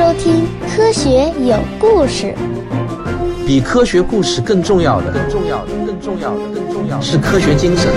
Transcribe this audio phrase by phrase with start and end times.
[0.00, 2.34] 收听《科学有故事》。
[3.46, 7.92] 比科学故事更重要的，更重要的，更重要的，更重要的是科学精神。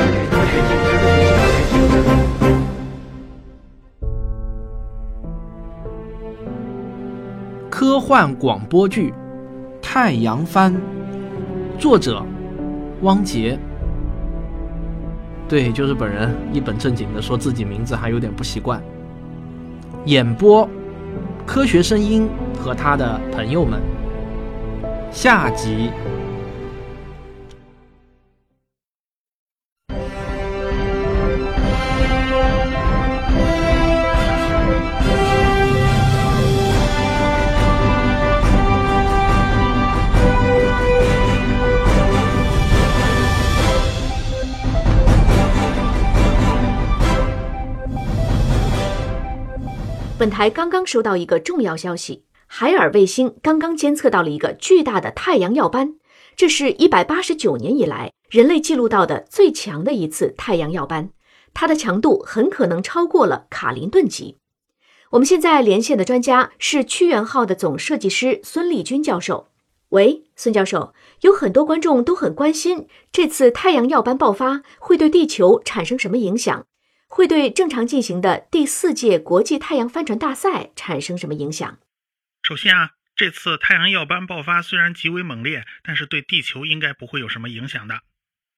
[7.69, 9.11] 科幻广播剧
[9.81, 10.73] 《太阳帆》，
[11.79, 12.21] 作者
[13.03, 13.57] 汪杰。
[15.47, 18.83] 对，就是本人，一本正经的说自己名字还有点不习惯。
[20.03, 20.67] 演播：
[21.45, 22.29] 科学声音
[22.59, 23.81] 和他的朋友们。
[25.11, 25.89] 下集。
[50.23, 55.95] 本台刚刚收到一个重要消息：海尔卫星刚刚监测到了一个巨大的太阳耀斑，
[56.37, 61.09] 这是一百八十九年以来人类记录到的最强的一次太阳耀斑，
[61.53, 64.37] 它的强度很可能超过了卡林顿级。
[65.09, 69.49] 我们现在连线的专家是屈原号的总设计师孙立军教授。
[69.89, 70.93] 喂，孙教授，
[71.23, 76.63] 有很多观众都很关心这次太阳耀斑爆发会对地球产生什么影响。
[77.15, 81.77] 会对正常进行的第四届国际太阳帆船大赛产生什么影响？
[82.41, 88.01] 首先啊，这次太阳耀斑爆发虽然极为猛烈，但是对地球应该不会有什么影响的。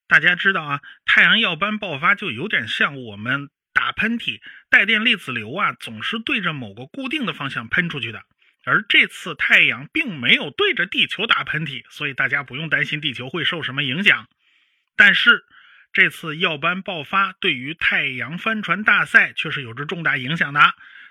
[0.07, 4.39] 大家知道啊，太阳耀斑爆发就有点像我们打喷嚏，
[4.69, 8.23] 带电粒子流啊总是对着某个固定的方向喷出去的。
[8.63, 14.29] 而这次太阳并没有对着地球打喷嚏，所以大家不用担心地球会受什么影响。
[14.95, 15.43] 但是，
[15.95, 20.59] 这次耀斑爆发对于太阳帆船大赛却是有着重大影响的。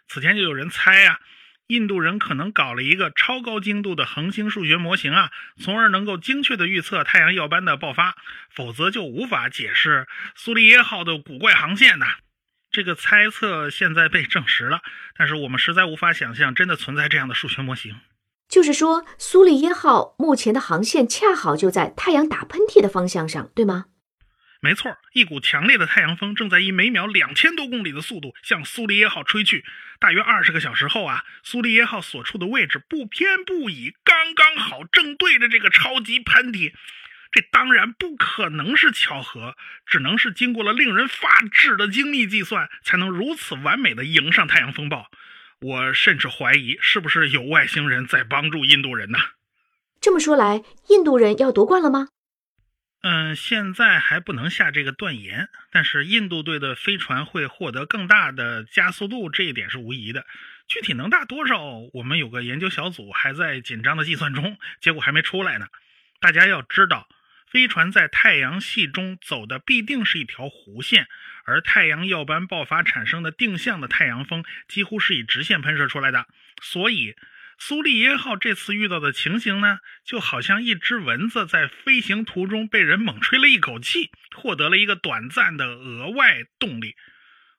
[0.06, 1.20] 此前就有人猜啊，
[1.68, 8.14] 印度人可能搞了一个超高精度的恒星数学模型啊，从而能够精确的预测太阳耀斑的爆发，
[8.50, 10.06] 否则就无法解释
[10.36, 12.16] 苏利耶号的古怪航线呐。
[12.70, 14.82] 这个猜测现在被证实了，
[15.16, 17.96] 但是我们实在无法想象真的存在这样的数学模型。
[18.50, 23.86] 就是说，苏利耶号目前的航线恰好就在太阳打喷嚏的方向上，对吗？
[24.64, 29.62] 没错，一股强烈的太阳风正在以每秒两千多公里的速度向苏利耶号吹去。
[30.00, 36.72] 大约二十个小时后啊，苏利耶号所处的位置不偏不倚，刚刚好正对着这个超级喷嚏。
[37.30, 39.54] 这当然不可能是巧合，
[39.84, 45.10] 只能是经过了令人发指的精密计算，才能如此完美的迎上太阳风暴。
[45.60, 49.18] 我甚至怀疑，是不是有外星人在帮助印度人呢？
[50.00, 52.08] 这么说来，印度人要夺冠了吗？
[53.06, 60.24] 嗯，现在还不能下这个断言，但是印度队的飞船会获得更大的加速度，这一点是无疑的。
[60.66, 65.66] 具体能大多少，我们有个研究小组还在紧张的计算中，结果还没出来呢。
[66.18, 67.06] 大家要知道，
[67.46, 71.06] 飞船在太阳系中走的必定是一条弧线，
[71.44, 76.26] 而太阳耀斑爆发产生的定向的太阳风几乎是以直线喷射出来的，
[76.62, 77.14] 所以。
[77.58, 86.96] 苏利耶号这次遇到的情形呢，就好像一只蚊子在飞行途中被人猛吹了一口气，获得了一个短暂的额外动力。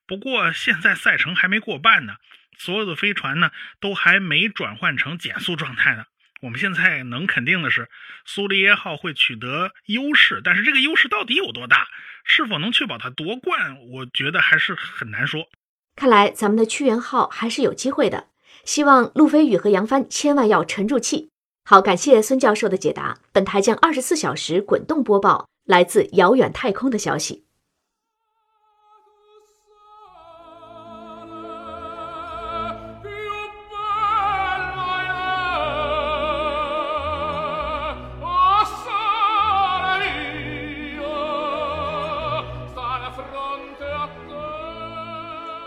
[0.07, 2.15] 不过现在赛程还没过半呢，
[2.57, 6.05] 所有的飞船呢都还没转换成减速状态呢。
[6.41, 7.89] 我们现在能肯定的是，
[8.25, 11.87] 苏利耶号会取得优势，但是这个优势到底有多大，
[12.23, 15.47] 是否能确保它夺冠，我觉得还是很难说。
[15.95, 18.27] 看来咱们的屈原号还是有机会的。
[18.65, 21.29] 希望路飞宇和杨帆千万要沉住气。
[21.63, 23.19] 好，感谢孙教授的解答。
[23.31, 27.45] 本台将二十四小时滚动播报来自遥远太空的消息。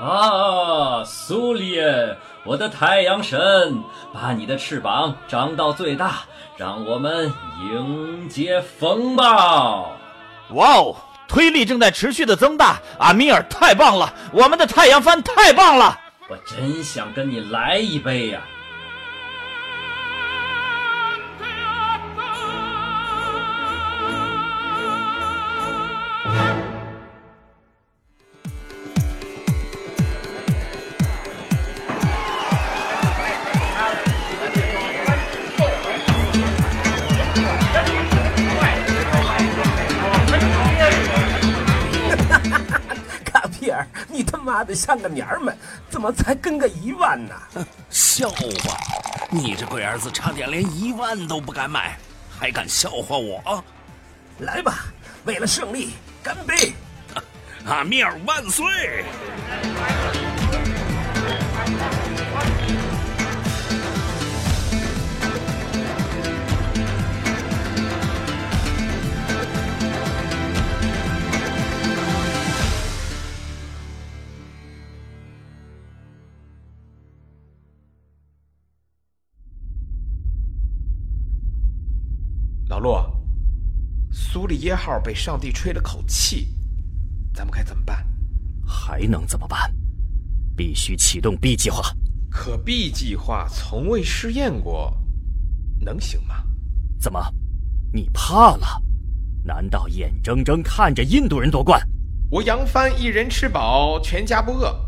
[0.01, 2.17] 啊，苏利恩！
[2.49, 6.21] 我的太阳神，把你的翅膀张到最大，
[6.57, 7.31] 让我们
[7.61, 9.93] 迎接风暴！
[10.53, 10.97] 哇哦，
[11.29, 16.01] 推力正在持续的增大，阿米尔太棒了，我们的太阳帆太棒了！
[16.31, 18.41] 我真想跟你来一杯呀！
[18.41, 18.58] 你
[45.19, 45.57] 娘们，
[45.91, 47.35] 怎么才跟个一万呢？
[47.91, 48.77] 笑话！
[49.31, 51.99] 你这龟儿子差点连一万都不敢买，
[52.39, 53.65] 还敢笑话我？
[54.39, 54.85] 来吧，
[55.25, 56.73] 为了胜利，干杯！
[57.67, 59.05] 阿米尔万岁！
[84.59, 86.49] 耶号被上帝吹了口气，
[87.35, 88.07] 咱们该怎么办？
[88.67, 89.75] 还能怎么办？
[90.57, 91.83] 必须启动 B 计划。
[92.31, 94.97] 可 B 计划从未试验过，
[95.81, 96.45] 能行吗？
[96.99, 97.21] 怎么，
[97.93, 98.83] 你怕了？
[99.45, 101.81] 难道眼睁睁看着印度人夺冠？
[102.31, 104.79] 我扬帆一人吃饱，全家不饿。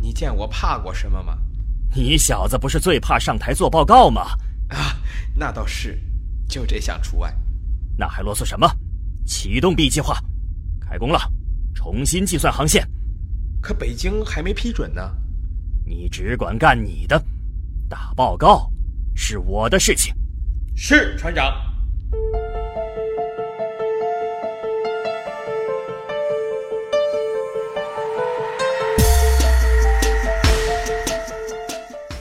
[0.00, 1.36] 你见我怕过什么吗？
[1.94, 4.22] 你小子不是最怕上台做报告吗？
[4.68, 4.96] 啊，
[5.34, 6.00] 那倒是，
[6.48, 7.34] 就这项除外。
[7.96, 8.66] 那还啰嗦什么？
[9.28, 10.18] 启动 B 计划，
[10.80, 11.20] 开工了，
[11.74, 12.88] 重新计算航线。
[13.60, 15.02] 可北京还没批准呢。
[15.84, 17.22] 你只管干你的，
[17.90, 18.72] 打报告
[19.14, 20.14] 是我的事情。
[20.74, 21.54] 是船长。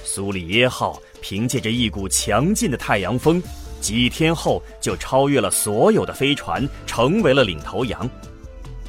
[0.03, 3.41] 苏里耶号凭借着一股强劲的太阳风，
[3.79, 8.09] 几天后就超越了所有的飞船，成为了领头羊，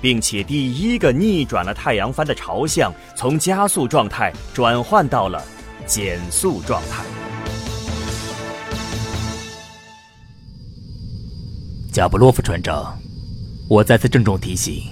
[0.01, 5.43] 并且第一个逆转了太阳帆的朝向，从加速状态转换到了
[5.87, 7.05] 减速状态。
[11.93, 12.99] 加布洛夫船长，
[13.69, 14.83] 我再次郑重提醒，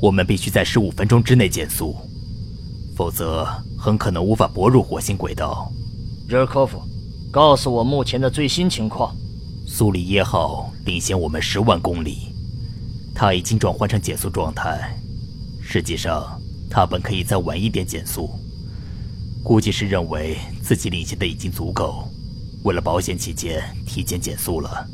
[0.00, 1.96] 我们必须在十五分钟之内减速，
[2.96, 3.46] 否则。
[3.82, 5.68] 很可能无法泊入火星轨道。
[6.28, 6.80] 热科夫，
[7.32, 9.12] 告诉我目前的最新情况。
[9.74, 12.28] 苏里耶号领先我们十万公里，
[13.14, 14.94] 它已经转换成减速状态。
[15.62, 16.38] 实际上，
[16.68, 18.28] 它本可以再晚一点减速，
[19.42, 22.06] 估计是认为自己领先的已经足够，
[22.64, 24.86] 为了保险起见，提前减速了。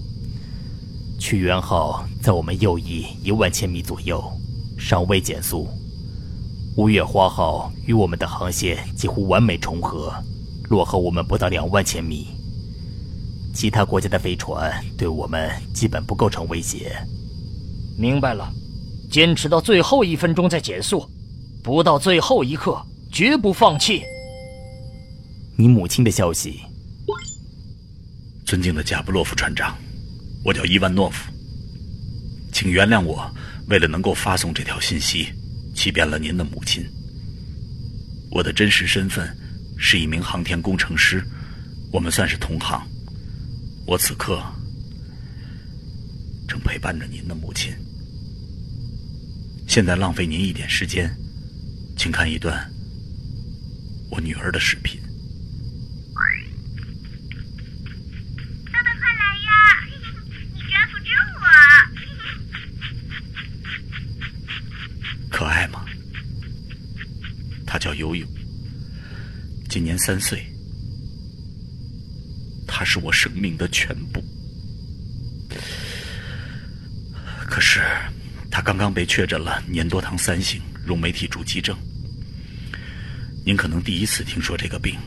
[1.19, 4.23] 屈原号在我们右翼一万千米左右，
[4.79, 5.67] 尚未减速。
[6.77, 10.15] 五月花号与我们的航线几乎完美重合，
[10.71, 12.29] 落后我们不到两万千米。
[13.55, 16.97] 其他国家的飞船对我们基本不构成威胁。
[17.99, 18.53] 明白了，
[19.11, 21.05] 坚持到最后一分钟再减速，
[21.63, 22.81] 不到最后一刻
[23.13, 24.03] 绝不放弃。
[25.57, 26.61] 你母亲的消息，
[28.47, 29.77] 尊敬的贾布洛夫船长，
[30.45, 31.33] 我叫伊万诺夫，
[32.53, 33.29] 请原谅我，
[33.69, 35.29] 为了能够发送这条信息。
[35.75, 36.85] 欺骗了您的母亲。
[38.33, 39.33] 我的真实身份
[39.77, 41.23] 是一名航天工程师，
[41.93, 42.85] 我们算是同行。
[43.89, 44.45] 我此刻
[46.47, 47.75] 正陪伴着您的母亲。
[49.67, 51.11] 现在浪费您一点时间，
[51.97, 52.71] 请看一段
[54.11, 55.01] 我女儿的视频。
[58.71, 59.51] 爸爸，快来呀！
[60.53, 61.09] 你抓不住
[61.41, 61.47] 我。
[65.31, 65.87] 可爱吗？
[67.67, 68.27] 她叫悠悠，
[69.71, 70.47] 今年三岁。
[72.89, 74.25] 是我生命的全部。
[77.47, 77.83] 可是，
[78.51, 81.77] 他刚刚被确诊了粘多糖三型溶酶体阻击症。
[83.45, 84.99] 您可能第一次听说这个病，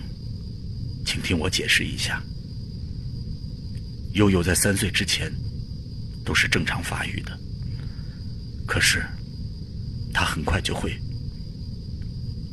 [1.05, 2.21] 请听我解释一下。
[4.13, 5.31] 悠悠在三岁之前
[6.23, 7.38] 都是正常发育的，
[8.67, 9.03] 可是。
[10.13, 11.00] 他很快就会，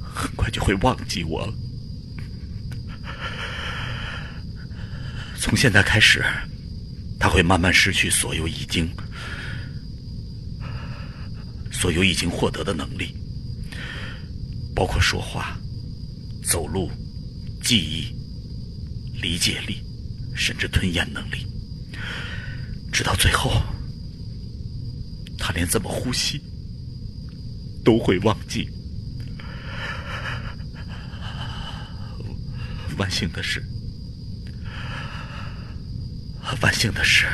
[0.00, 1.52] 很快就会忘记我了。
[5.40, 6.24] 从现在开始，
[7.18, 8.90] 他会慢慢失去所有已经、
[11.70, 13.14] 所有已经获得的能力，
[14.74, 15.56] 包括说话、
[16.42, 16.90] 走路、
[17.62, 18.12] 记忆、
[19.20, 19.82] 理解力，
[20.34, 21.46] 甚至吞咽能力，
[22.92, 23.62] 直到最后，
[25.38, 26.42] 他连怎么呼吸。
[27.84, 28.68] 都会忘记。
[32.98, 33.64] 万幸的是，
[36.60, 37.26] 万幸的是，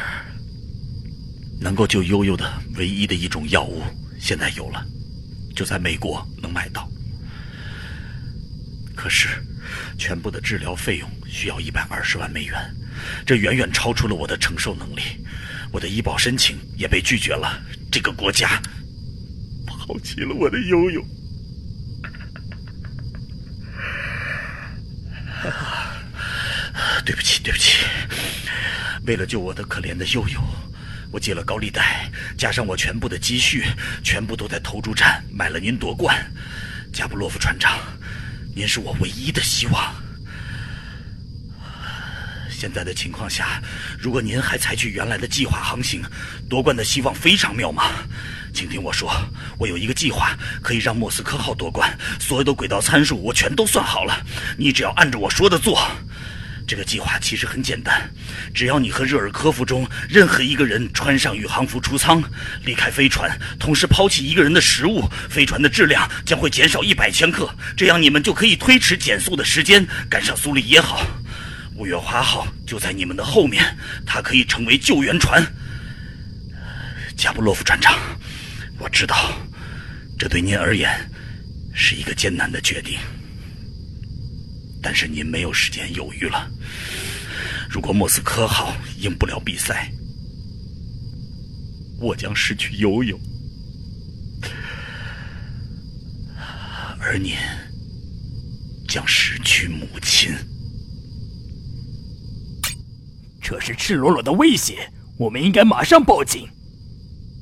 [1.60, 3.82] 能够救悠悠的唯一的一种药物
[4.18, 4.84] 现在有了，
[5.54, 6.88] 就在美国能买到。
[8.94, 9.28] 可是，
[9.98, 12.74] 全部的治疗费用需要一百二十万美元，
[13.26, 15.02] 这远远超出了我的承受能力。
[15.72, 17.60] 我的医保申请也被拒绝了。
[17.90, 18.60] 这个国家。
[19.66, 21.04] 抛弃了我的悠悠，
[27.04, 27.84] 对不起，对不起。
[29.06, 30.40] 为了救我的可怜的悠悠，
[31.10, 33.64] 我借了高利贷，加上我全部的积蓄，
[34.02, 36.16] 全部都在投注站买了您夺冠。
[36.92, 37.78] 加布洛夫船长，
[38.54, 39.94] 您是我唯一的希望。
[42.50, 43.60] 现在的情况下，
[43.98, 46.02] 如果您还采取原来的计划航行，
[46.48, 47.90] 夺冠的希望非常渺茫。
[48.54, 49.12] 请听我说，
[49.58, 51.94] 我有一个计划，可以让莫斯科号夺冠。
[52.18, 54.24] 所有的轨道参数我全都算好了，
[54.56, 55.86] 你只要按照我说的做。
[56.66, 58.10] 这个计划其实很简单，
[58.54, 62.22] 只要你和热尔科夫中任何一个人穿上宇航服出舱，
[62.64, 71.06] 离开飞船，同时抛弃一个人的食物，飞船的质量将会减少一百千克，这样你们就可以推迟减速的时间，赶上苏里耶号。
[71.76, 75.44] 五月花号就在你们的后面，它可以成为救援船。
[77.16, 77.98] 加布洛夫船长，
[78.78, 79.32] 我知道，
[80.18, 80.90] 这对您而言
[81.74, 82.98] 是一个艰难的决定，
[84.84, 86.46] 但是您没有时间犹豫了。
[87.70, 89.90] 如果莫斯科号赢不了比赛，
[91.98, 93.18] 我将失去游泳，
[97.00, 97.34] 而您
[98.86, 100.30] 将失去母亲。
[103.40, 106.46] 这是赤裸裸的威胁，我们应该马上报警。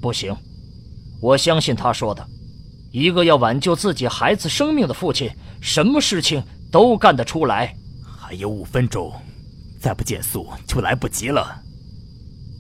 [0.01, 0.35] 不行，
[1.21, 2.25] 我相信他说的，
[2.93, 5.29] 一个要挽救自己孩子生命的父亲，
[5.61, 7.77] 什么事情都干得出来。
[8.05, 9.13] 还有五分钟，
[9.81, 11.55] 再不减速就来不及了。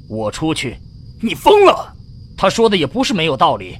[0.09, 0.76] 我出去，
[1.21, 1.92] 你疯了！
[2.37, 3.78] 他说的也不是没有道理。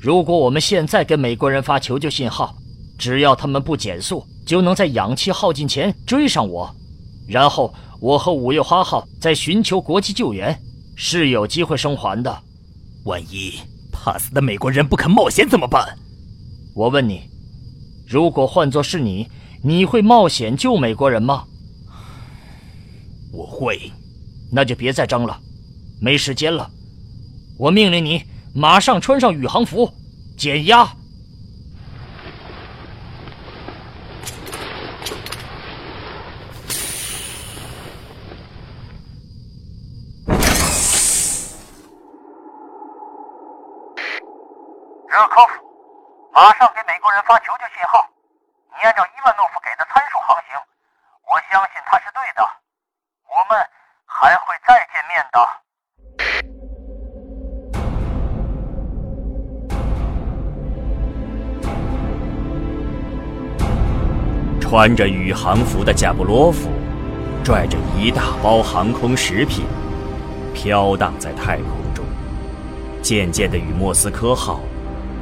[0.00, 2.54] 如果我们现在跟美国人发求救信号，
[2.96, 6.74] 只要他们不减速，就能在氧气耗尽前追上我，
[7.28, 7.74] 然后。
[8.00, 10.56] 我和五月花号在寻求国际救援，
[10.94, 12.42] 是有机会生还的。
[13.06, 13.54] 万一
[13.90, 15.98] 怕死的美国人不肯冒险怎么办？
[16.76, 17.28] 我问你，
[18.06, 19.28] 如果换作是你，
[19.62, 21.44] 你会冒险救美国人吗？
[23.32, 23.92] 我会。
[24.50, 25.38] 那就别再争了，
[26.00, 26.70] 没时间了。
[27.58, 28.24] 我命令你
[28.54, 29.92] 马上穿上宇航服，
[30.38, 30.84] 减压。
[45.10, 45.52] 热科夫，
[46.32, 48.08] 马上给美国人发求救信号。
[48.70, 49.34] 你按照伊万
[64.68, 66.68] 穿着宇航服的贾布洛夫，
[67.42, 69.64] 拽着一大包航空食品，
[70.52, 72.04] 飘荡在太空中，
[73.00, 74.60] 渐渐地与莫斯科号。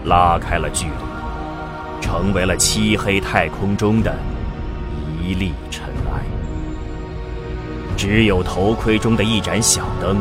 [0.06, 4.12] 拉开了距离，成为了漆黑太空中的
[5.22, 6.24] 一粒尘埃。
[7.96, 10.20] 只有头盔中的一盏小灯，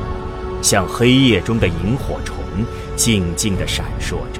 [0.61, 2.35] 像黑夜中的萤火虫，
[2.95, 4.39] 静静地闪烁着。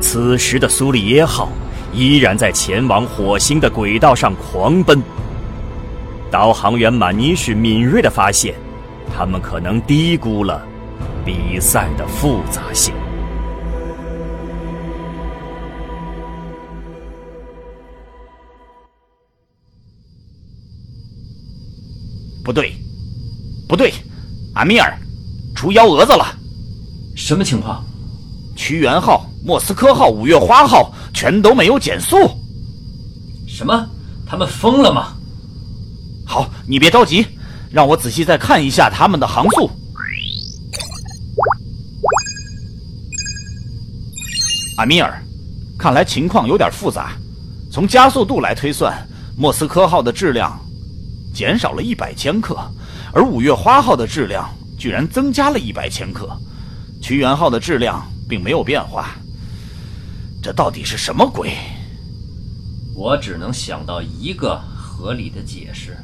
[0.00, 1.48] 此时的苏里耶号
[1.96, 5.02] 依然在前往火星的轨道上狂奔。
[6.30, 8.54] 导航员马尼什敏锐地发现，
[9.16, 10.62] 他们可能低估了
[11.24, 12.92] 比赛的复杂性。
[22.44, 22.74] 不对，
[23.66, 23.94] 不对，
[24.54, 24.94] 阿米尔，
[25.54, 26.26] 出幺蛾子了！
[27.16, 27.82] 什么情况？
[28.56, 32.16] 屈原号、莫斯科号、五月花号全都没有减速。
[33.46, 33.88] 什么？
[34.26, 35.12] 他们疯了吗？
[36.24, 37.24] 好，你别着急，
[37.70, 39.70] 让我仔细再看一下他们的航速。
[44.78, 45.22] 阿米尔，
[45.78, 47.12] 看来情况有点复杂。
[47.70, 50.58] 从加速度来推算，莫斯科号的质量。
[51.32, 52.56] 减少了一百千克，
[53.12, 54.48] 而五月花号的质量
[54.78, 56.26] 居然增加了一百千克，
[57.02, 59.16] 屈原号的质量并没有变化。
[60.42, 61.54] 这到底是什么鬼？
[62.94, 65.96] 我只能想到一个合理的解释：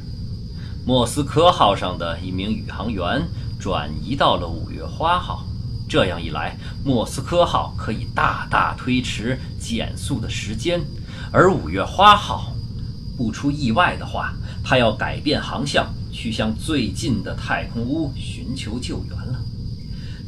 [0.84, 3.22] 莫斯科号上的一名宇航员
[3.58, 5.46] 转移到了五月花号，
[5.88, 10.80] 这样一来，莫斯科号可以大大推迟减速的时间，
[11.32, 12.52] 而五月花号，
[13.16, 14.34] 不出意外的话。
[14.64, 19.40] 他要改变航向，去向最近的太空屋寻求救援了。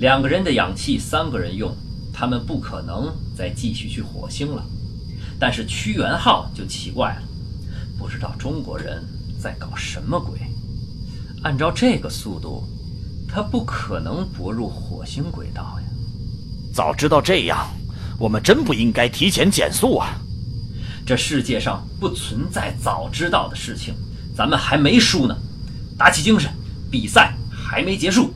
[0.00, 1.72] 两个人的氧气三个人用，
[2.14, 4.64] 他们不可能再继续去火星了。
[5.38, 7.23] 但是屈原号就奇怪了，
[7.99, 9.04] 不知道中国人
[9.38, 10.38] 在搞什么鬼。
[11.42, 12.62] 按照这个速度，
[13.28, 15.87] 他不可能泊入火星轨道呀。
[16.73, 17.66] 早知道这样，
[18.18, 20.21] 我们真不应该提前减速啊！
[21.04, 23.94] 这世界上不存在早知道的事情。
[24.35, 25.37] 咱们还没输呢，
[25.99, 26.50] 打起精神，
[26.90, 28.33] 比赛还没结束。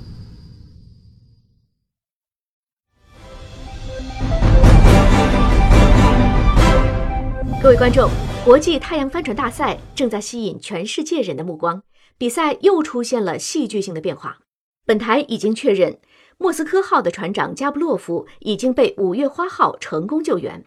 [7.69, 8.09] 各位观众，
[8.47, 11.83] 国际太阳帆船大赛正在吸引全世界人的目光，
[12.17, 14.39] 比赛又出现了戏剧性的变化。
[14.87, 15.99] 本台已经确认，
[16.39, 20.65] 莫斯科号的船长加布洛夫已经被五月花号成功救援。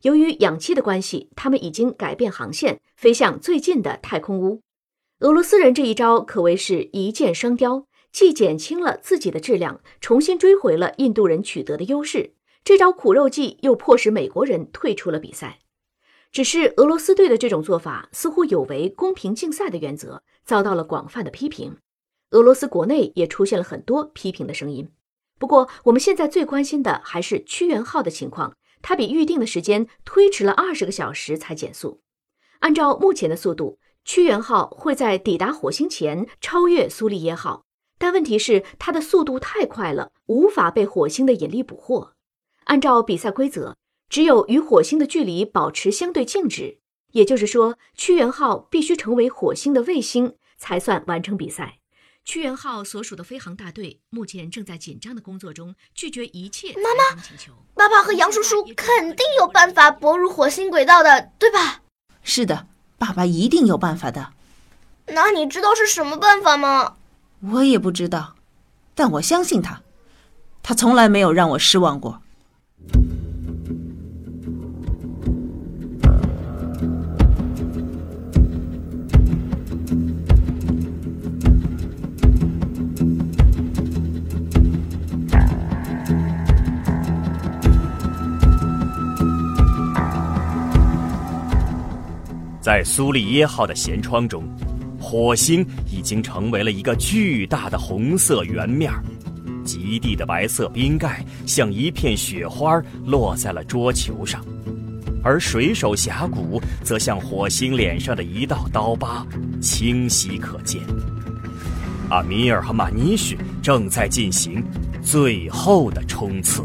[0.00, 4.62] 由于氧气的关系，他们已经改变航线，飞向最近的太空屋。
[5.18, 12.32] 俄罗斯人这一招可谓是一箭双雕，既减轻了自己的质量，重新追回了印度人取得的优势。
[12.64, 15.58] 这招苦肉计又迫使美国人退出了比赛。
[16.30, 21.78] 只是俄罗斯队的这种做法似乎有违公平竞赛的原则，遭到了广泛的批评。
[22.30, 24.90] 俄罗斯国内也出现了很多批评的声音。
[25.38, 32.00] 不过，我们现在最关心的还是屈原号的情况，它比预定的时间推迟了二十个小时才减速。
[32.58, 37.64] 按照目前的速度，屈原号会在抵达火星前超越苏利耶号，
[37.98, 42.12] 但问题是它的速度太快了，无法被火星的引力捕获。
[42.64, 43.76] 按照比赛规则。
[44.08, 46.78] 只有与火星的距离保持相对静止，
[47.12, 51.78] 也就是说，屈原号必须成为火星的卫星才算完成比赛。
[52.24, 57.22] 屈原号所属的飞行大队目前正在紧张的工作中，拒绝一切妈妈，
[57.74, 61.80] 爸爸和杨叔叔肯定有办法泊入火星轨道的，对吧？
[62.22, 62.66] 是的，
[62.98, 64.34] 爸爸一定有办法的。
[65.06, 66.96] 那你知道是什么办法吗？
[67.40, 68.36] 我也不知道，
[68.94, 69.82] 但我相信他，
[70.62, 72.20] 他从来没有让我失望过。
[92.68, 94.44] 在苏利耶号的舷窗中，
[95.00, 98.92] 火星已经成为了一个巨大的红色圆面
[99.64, 104.44] 极地的白色冰盖像一片雪花落在了桌球上，
[105.24, 109.26] 而水手峡谷则像火星脸上的一道刀疤，
[109.62, 110.82] 清晰可见。
[112.10, 114.62] 阿米尔和马尼什正在进行
[115.00, 116.62] 最后的冲刺。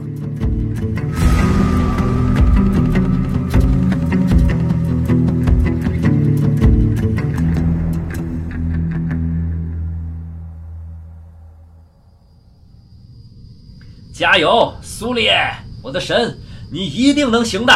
[14.24, 15.34] 加油，苏烈！
[15.82, 16.40] 我的神，
[16.72, 17.74] 你一定能行的。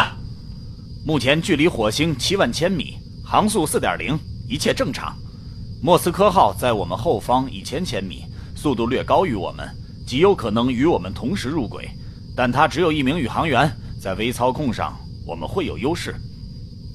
[1.04, 5.14] 目前距离火星七万千米，航速四点零，一切正常。
[5.82, 8.24] 莫斯科号在我们后方一千千米，
[8.56, 9.68] 速度略高于我们，
[10.06, 11.86] 极有可能与我们同时入轨。
[12.34, 16.14] 但它只有一名宇航员，在微操控上我们会有优势。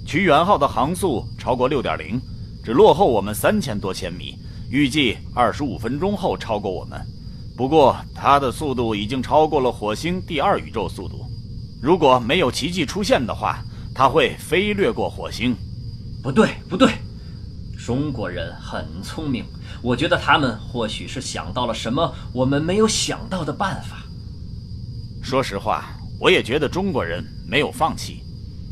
[0.04, 2.20] 屈原号的航速超过六点零，
[2.66, 4.34] 只落后我们三千多千米，
[4.72, 7.00] 预计二十五分钟后超过我们。
[7.56, 11.26] 不过，它的速度已经超过了火星第二宇宙速度。
[11.82, 13.64] 如果没有奇迹出现的话，
[13.94, 15.56] 它会飞掠过火星。
[16.24, 16.94] 不对，不对，
[17.78, 19.46] 中国人很聪明。
[19.82, 23.98] 我觉得他们或许是想到了什么我们没有想到的办法。
[25.22, 28.24] 说实话，我也觉得中国人没有放弃。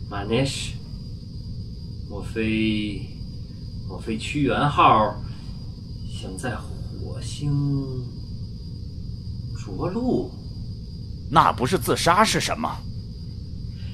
[0.10, 0.74] 马涅什，
[2.10, 3.02] 莫非，
[3.88, 5.16] 莫非屈原号
[6.10, 7.52] 想在火星？
[9.78, 10.32] 着陆，
[11.30, 12.70] 那不是自杀是什么？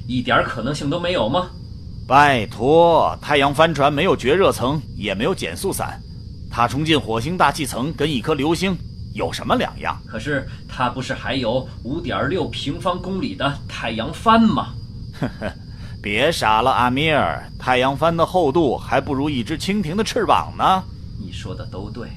[0.08, 1.50] 一点可能性都没有吗？
[2.08, 6.02] 拜托，太阳帆船没有绝热层，也没有减速伞，
[6.50, 8.78] 它冲进火星大气层跟一颗流星
[9.14, 10.02] 有什么两样？
[10.08, 14.74] 可是它不是还有五点六平方公里的太阳帆吗？
[15.20, 15.52] 呵呵，
[16.02, 20.84] 别傻了，阿米尔，太阳帆的厚度还不如一只蜻蜓的翅膀呢。
[21.20, 22.08] 你说的都对，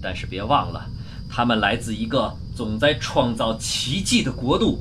[0.00, 0.86] 但是别忘了。
[1.28, 4.80] 它们来自一个总在创造奇迹的国度。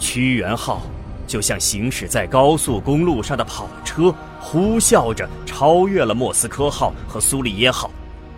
[0.00, 0.80] 屈原号
[1.26, 7.90] 就像行驶在高速公路上的跑车，呼啸着超越了莫斯科号和苏利耶号，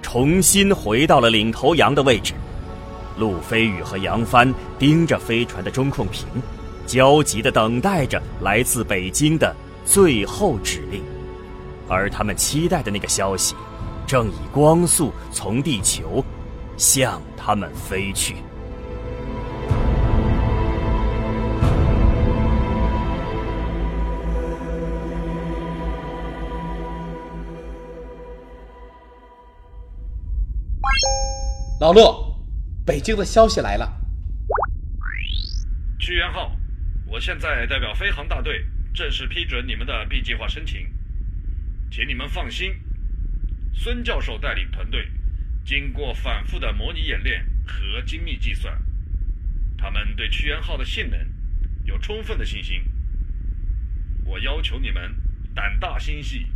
[0.03, 2.35] 重新回到了领头羊的位置。
[3.17, 6.27] 陆飞宇和杨帆盯着飞船的中控屏，
[6.87, 11.03] 焦急地等待着来自北京的最后指令，
[11.89, 13.55] 而他们期待的那个消息，
[14.07, 16.25] 正以光速从地球
[16.77, 18.37] 向他们飞去。
[31.81, 32.24] 老骆，
[32.87, 33.91] 北京的消息来了。
[35.99, 36.55] 屈原号，
[37.07, 40.93] 我现在代表飞航大队正式批准你们的 B 计划申请，
[41.91, 42.75] 请你们放心，
[43.73, 45.09] 孙教授带领团队
[45.65, 48.79] 经过反复的模拟演练和精密计算，
[49.79, 51.19] 他们对屈原号的性能
[51.85, 52.85] 有充分的信心。
[54.27, 55.17] 我要求你们
[55.55, 56.49] 胆大心细，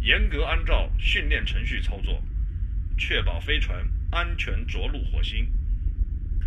[0.00, 2.22] 严格按照训练程序操作，
[2.98, 5.50] 确保飞船安全着陆火星。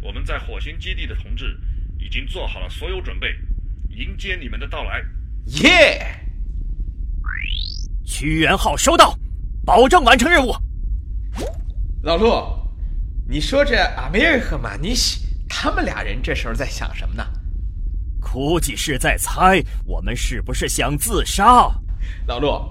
[0.06, 1.60] 我们在火星基地的同志
[1.98, 3.28] 已经做好了所有准备，
[3.90, 5.04] 迎接你们的到来。
[5.64, 6.06] 耶！
[8.06, 9.18] 屈原号收到，
[9.66, 10.56] 保证完成任务。
[12.04, 12.30] 老陆，
[13.28, 17.26] 你说这阿梅尔和马尼西他们俩人这时候在想什么呢？
[18.22, 21.68] 估计是在猜我们是不是想自杀。
[22.28, 22.62] 老陆，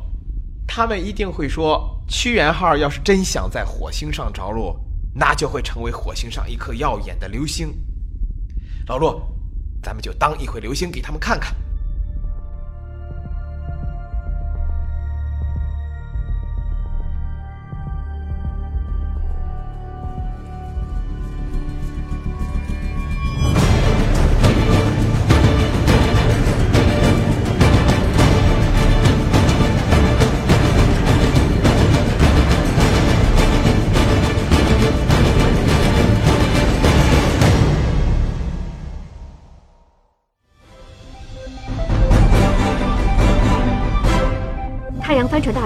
[0.68, 4.78] 他们一定会说，屈原号要是真想在火星上着陆，
[5.14, 7.72] 那就会成为火星上一颗耀眼的流星。
[8.86, 9.22] 老陆，
[9.80, 11.54] 咱们就当一回流星给他们看看。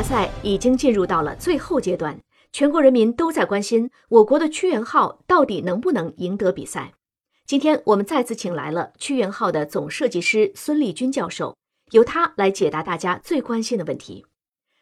[0.09, 2.19] 赛已经进入到了最后阶段，
[2.51, 6.95] 全国人民都在关心我国的屈原号到底能不能赢得比赛。
[7.45, 11.59] 今天我们再次请来了屈原号的总设计师孙立军教授，
[11.91, 14.25] 由他来解答大家最关心的问题。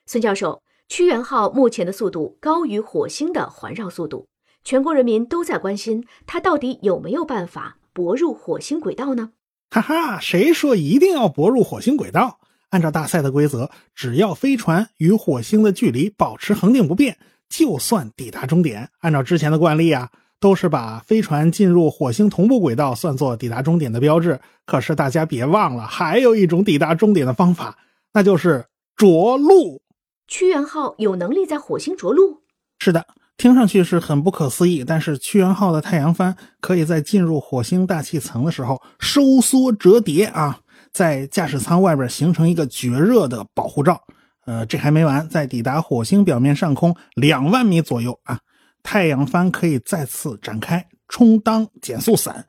[0.06, 4.28] 孙教授，屈原号目前的速度高于火星的环绕速度，
[4.62, 9.32] 全国人民都在关心它到底有没有办法泊入火星轨道呢？
[9.70, 12.38] 哈哈，谁说一定要泊入火星轨道？
[12.76, 17.16] 按照大赛的规则，只要飞船与火星的距离保持恒定不变，
[17.48, 18.90] 就算抵达终点。
[19.00, 24.38] 按照之前的惯例啊，都是把飞船进入火星同步轨道算作抵达终点的标志。
[24.66, 27.78] 可是大家别忘了，还有一种抵达终点的方法，
[28.12, 29.80] 那就是着陆。
[30.28, 32.42] 屈原号有能力在火星着陆？
[32.78, 33.06] 是的，
[33.38, 40.60] 听上去是很不可思议，但是屈原号的太阳帆可以在进入火星大气层的时候收缩折叠啊。
[40.96, 44.00] 在驾驶舱外边形成一个绝热的保护罩，
[44.46, 48.40] 呃，这还没完，在抵达火星表面上空两万米左右啊，
[48.82, 52.46] 太阳帆可以再次展开，充当减速伞，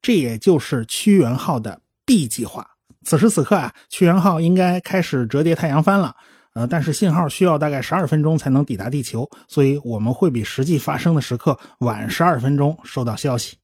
[0.00, 2.64] 这也就是屈原号的 B 计划。
[3.02, 6.14] 此时此刻啊，屈原号应该开始折叠太阳帆了，
[6.54, 13.56] 呃，但是信号需要大概十二分钟才能抵达地球，所以我们会比实际发生的时刻晚十二分钟收到消息。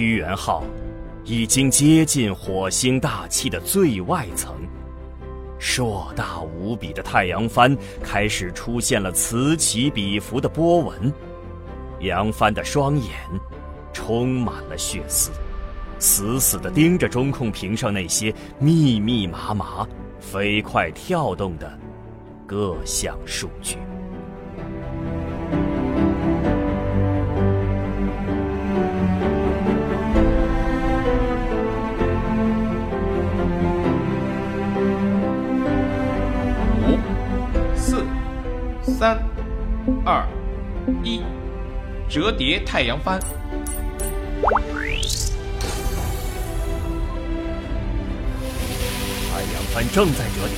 [0.00, 0.64] 屈原号
[1.24, 4.54] 已经接近火星大气的最外层，
[5.58, 11.12] 硕大无比的太阳帆开始出现了此起彼伏的波纹，
[12.00, 13.10] 杨帆的双眼
[13.92, 15.30] 充满了血丝，
[15.98, 19.86] 死死地盯着中控屏上那些密密麻麻、
[20.18, 21.78] 飞快跳动的
[22.46, 23.76] 各项数据。
[38.98, 39.18] 三、
[40.04, 40.26] 二、
[41.02, 41.22] 一，
[42.08, 43.18] 折叠太阳帆。
[49.30, 50.56] 太阳帆正在折叠。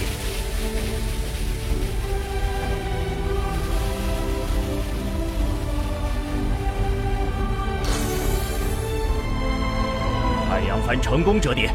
[10.49, 11.71] 太阳帆成功折叠。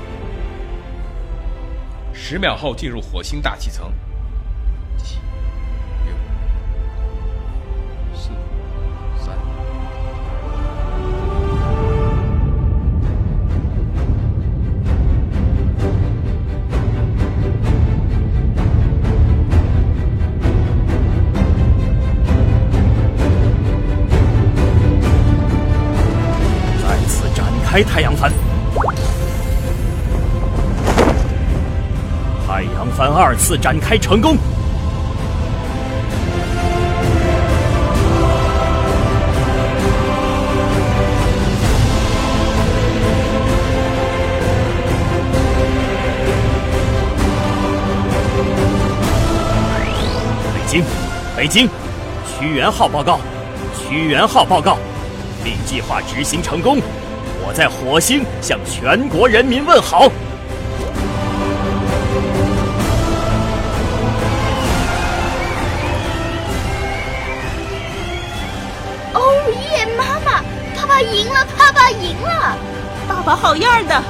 [2.13, 3.91] 十秒后进入火星大气层。
[27.77, 28.33] 开太阳帆
[32.47, 34.35] 太阳帆二次展开成功。
[50.55, 50.83] 北京
[51.37, 51.69] 北京
[52.25, 53.19] 屈原号报告
[53.77, 54.79] 屈原号报告
[55.43, 56.81] 并计划执行成功。
[57.47, 60.11] 我在火星向全国人民问好。
[69.13, 69.21] 哦
[69.71, 70.43] 耶，妈妈，
[70.75, 72.57] 爸爸赢了，爸爸赢了，
[73.07, 74.03] 爸爸好样的！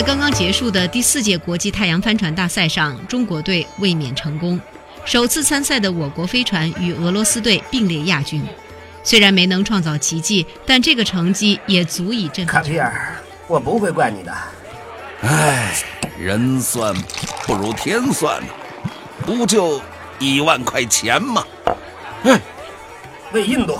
[0.00, 4.58] 在刚刚结束的第四届国际太阳帆船大赛上，中国队卫冕成功。
[5.04, 8.42] 首次参赛的我国飞船与俄罗斯队并列亚军。
[9.02, 12.46] 虽然没能创造奇迹，但这个成绩也足以振奋。
[12.46, 13.14] 卡皮尔，
[13.46, 14.34] 我不会怪你的。
[15.20, 15.74] 唉，
[16.18, 16.94] 人算
[17.46, 18.42] 不如天算，
[19.26, 19.82] 不就
[20.18, 21.44] 一万块钱吗？
[22.22, 22.40] 嗯，
[23.32, 23.78] 为印度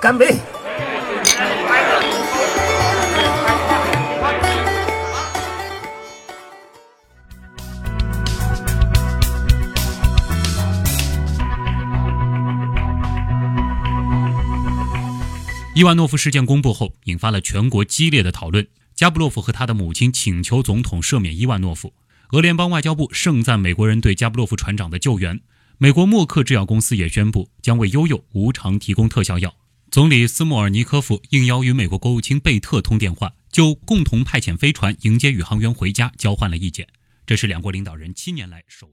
[0.00, 0.38] 干杯！
[15.76, 18.66] 伊万诺夫事件公布后，引发了全国激烈的讨论。
[18.94, 21.92] 加布洛夫和他的母亲请求总统赦免伊万诺夫。
[22.30, 25.38] 俄联邦外交部盛赞美国人对加布洛夫船长的救援。
[25.76, 29.54] 美国默克制药公司也宣布将为悠悠无偿提供特效药。
[29.90, 36.88] 总理斯莫尔尼科夫应邀与美国国务卿贝特通电话，就共同派遣飞船迎接宇航员回家交换了意见。
[37.26, 38.88] 这是两国领导人七年来首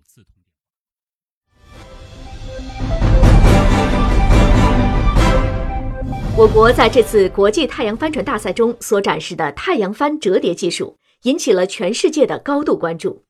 [6.35, 13.21] 我国在这次国际太阳帆船大赛中所展示的太阳帆折叠技术，引起了全世界的高度关注。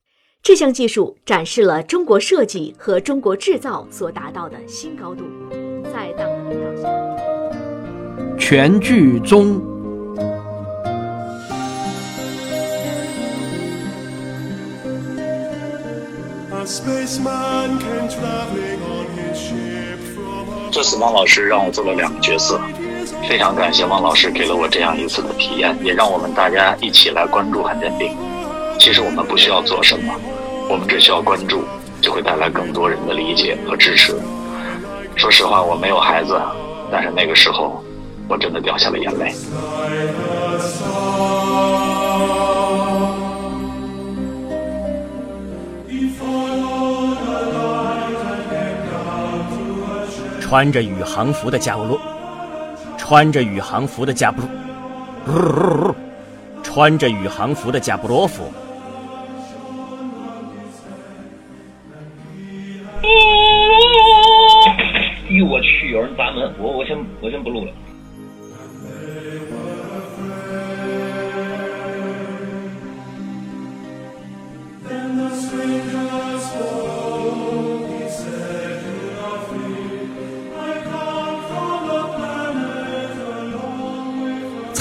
[0.42, 5.26] 这项技术展示了中国设计和中国制造所达到的新高度。
[5.92, 6.88] 在党的领导下，
[8.40, 9.62] 全剧终。
[20.72, 22.60] 这次汪老师让我做了两个角色，
[23.28, 28.16] 非常感谢汪老师给了我这样一次的体验，也让我们大家一起来关注罕见病。
[28.78, 30.14] 其实我们不需要做什么，
[30.70, 31.64] 我们只需要关注，
[32.02, 34.16] 就会带来更多人的理解和支持。
[35.16, 36.40] 说实话，我没有孩子，
[36.92, 37.84] 但是那个时候
[38.28, 39.34] 我真的掉下了眼泪。
[50.40, 52.00] 穿着宇航服的加布洛，
[53.06, 54.42] 穿着宇航服的贾布，
[56.64, 58.50] 穿着宇航服的贾布罗夫。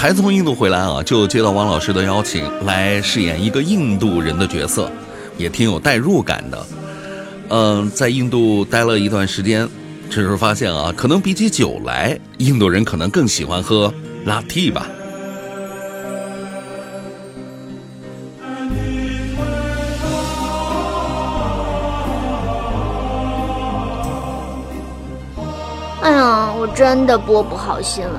[0.02, 4.90] 才从印度回来啊，就接到汪老师的邀请，来饰演一个印度人的角色，
[5.38, 6.66] 也挺有代入感的。
[7.50, 9.68] 嗯，在印度待了一段时间，
[10.10, 14.88] 这时候发现啊，可能比起酒来，印度人可能更喜欢喝拉蒂吧。
[26.00, 28.12] 哎呀，我真的播不好新闻，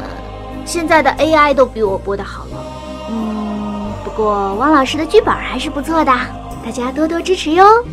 [0.66, 2.66] 现在的 AI 都比我播的好了。
[3.10, 6.12] 嗯，不过汪老师的剧本还是不错的，
[6.66, 7.66] 大家多多支持哟。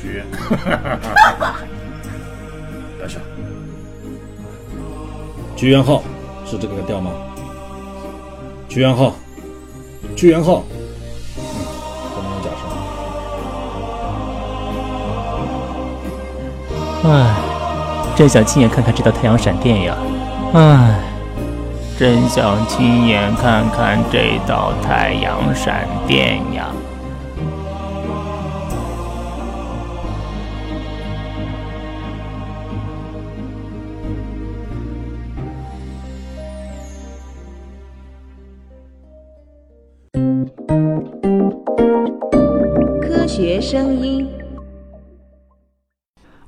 [0.00, 0.22] 剧，
[3.00, 3.18] 大笑。
[5.54, 6.02] 剧院号
[6.44, 7.12] 是这个调吗？
[8.68, 9.14] 剧院号，
[10.16, 10.64] 剧院号，
[11.36, 11.42] 嗯，
[12.14, 12.68] 不能有假声。
[17.12, 17.36] 唉，
[18.16, 19.96] 真想亲眼看看这道太阳闪电呀！
[20.54, 21.00] 唉，
[21.98, 26.66] 真想亲眼看看这道太阳闪电呀！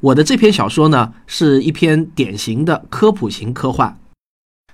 [0.05, 3.99] 我的这篇小说呢，是一篇典型的科普型科幻。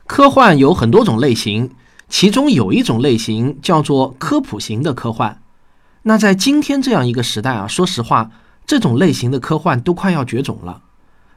[0.08, 1.70] 科幻有很多种类型，
[2.08, 5.40] 其中有一种类型叫做科普型的科幻。
[6.02, 8.32] 那在今天这样一个时代啊，说实话，
[8.66, 10.82] 这种类型的科幻都快要绝种了。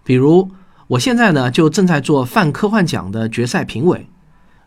[0.03, 0.49] 比如，
[0.87, 4.07] 我现在呢就正在做泛科幻奖的决赛评委。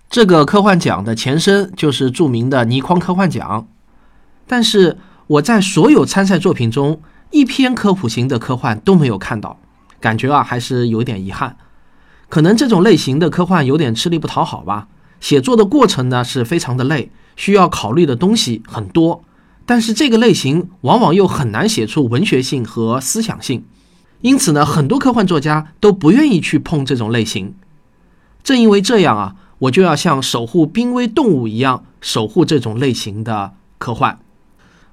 [0.08, 3.66] 这个科幻奖的前身就是著名的倪匡科幻奖，
[4.46, 9.58] 但是我在所有参赛作品中，一篇科普型的科幻都没有看到，
[10.00, 11.56] 感觉啊还是有点遗憾。
[12.28, 14.88] 可能这种类型的科幻有点吃力不讨好吧。
[15.20, 19.24] 写作的过程呢是非常的累，需要考虑的东西很多，
[19.64, 23.64] 但是这个类型往往又很难写出文学性和思想性，
[24.20, 27.54] 因此呢，很多科幻作家都不愿意去碰这种类型。
[28.42, 29.36] 正因为这样啊。
[29.60, 34.18] 我就要像守护濒危动物一样守护这种类型的科幻。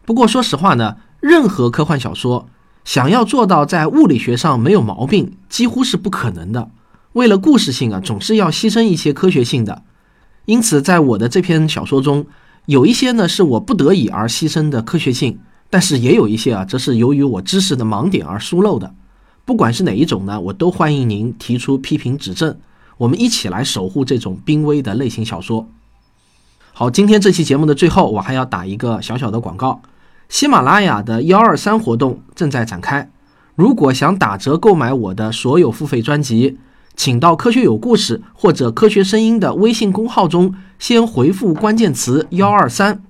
[0.05, 2.49] 不过说实话呢，任何科幻小说
[2.83, 6.69] 想要做到在物理学上没有毛病，几乎是不可能的。
[7.13, 9.83] 为了故事性啊，总是要牺牲一些科学性的。
[10.43, 12.25] 因此，在我的这篇小说中，
[12.65, 18.93] 有一些呢是我不得已而牺牲的科学性，但是也有一些啊，则是由于我知识的盲点而疏漏的。
[19.45, 22.57] 不管是哪一种呢，我都欢迎您提出批评指正。
[22.97, 25.69] 我们一起来守护这种濒危的类型小说。
[26.73, 29.81] 好，今天这期节目的最后，我还要打一个小小的广告：
[30.33, 33.07] 喜马拉雅的幺二三活动正在展开。
[33.53, 36.57] 如果想打折购买我的所有付费专辑，
[36.95, 43.03] 请到“科学有故事”或者“科学声音”的微信公号中，先回复关键词“幺二三”，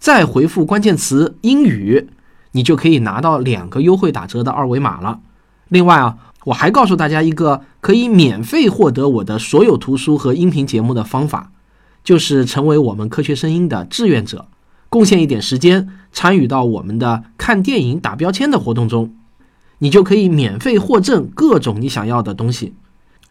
[0.00, 2.08] 再回复关键词“英语”，
[2.50, 5.20] 你就可以拿到两个优惠打折的二维码了。
[5.68, 6.16] 另外啊。
[6.46, 11.50] 我还告诉大家一个可以免费获得我的所有图书和音频节目的方法，
[12.04, 14.46] 就是成为我们科学声音的志愿者，
[14.88, 19.14] 贡献一点时间参与到我们的看电影打标签的活动中，
[19.78, 22.74] 你就可以免费获赠各种你想要的东西。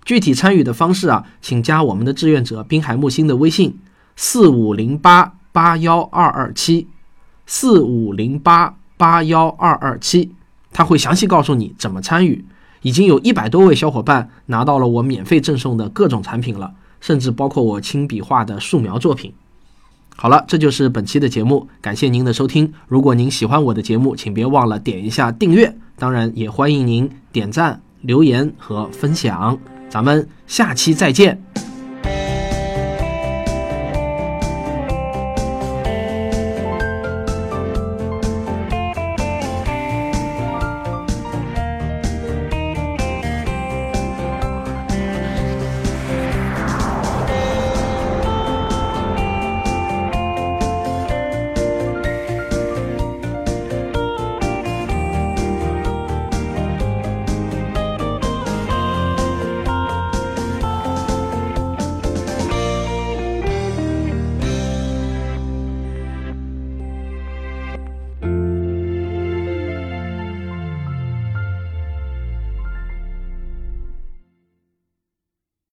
[0.03, 3.79] 具体参与的方式啊，请加我们的志愿者滨海木星的微信：
[4.15, 6.87] 四五零八八幺二二七，
[7.47, 10.31] 四五零八八幺二二七，
[10.71, 12.45] 他会详细告诉你怎么参与。
[12.83, 19.33] 已经有一百多位小伙伴拿到了我免费赠送的各种产品了，甚至包括我亲笔画的素描作品。
[20.17, 22.73] 好了，这就是本期的节目，感谢您的收听。
[22.87, 29.57] 如果您喜欢我的节目，请别忘了点一下订阅，当然也欢迎您点赞、留言和分享。
[29.89, 31.74] 咱们下期再见。